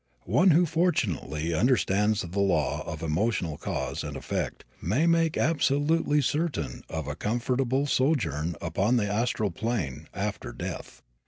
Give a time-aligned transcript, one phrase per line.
[0.25, 6.81] One who fortunately understands the law of emotional cause and effect may make absolutely certain
[6.89, 11.03] of a comfortable sojourn upon the astral plane after death.